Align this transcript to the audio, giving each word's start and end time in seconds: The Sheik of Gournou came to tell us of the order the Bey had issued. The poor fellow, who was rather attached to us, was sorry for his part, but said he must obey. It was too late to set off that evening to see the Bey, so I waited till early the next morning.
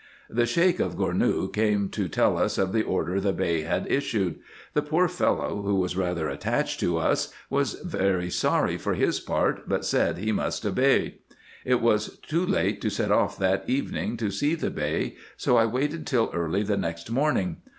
The 0.31 0.47
Sheik 0.47 0.79
of 0.79 0.95
Gournou 0.97 1.53
came 1.53 1.87
to 1.89 2.07
tell 2.09 2.35
us 2.35 2.57
of 2.57 2.73
the 2.73 2.81
order 2.81 3.21
the 3.21 3.33
Bey 3.33 3.61
had 3.61 3.85
issued. 3.87 4.39
The 4.73 4.81
poor 4.81 5.07
fellow, 5.07 5.61
who 5.61 5.75
was 5.75 5.95
rather 5.95 6.27
attached 6.27 6.79
to 6.79 6.97
us, 6.97 7.31
was 7.51 7.77
sorry 8.35 8.77
for 8.79 8.95
his 8.95 9.19
part, 9.19 9.69
but 9.69 9.85
said 9.85 10.17
he 10.17 10.31
must 10.31 10.65
obey. 10.65 11.19
It 11.65 11.81
was 11.81 12.17
too 12.23 12.43
late 12.43 12.81
to 12.81 12.89
set 12.89 13.11
off 13.11 13.37
that 13.37 13.63
evening 13.69 14.17
to 14.17 14.31
see 14.31 14.55
the 14.55 14.71
Bey, 14.71 15.17
so 15.37 15.57
I 15.57 15.65
waited 15.67 16.07
till 16.07 16.31
early 16.33 16.63
the 16.63 16.77
next 16.77 17.11
morning. 17.11 17.57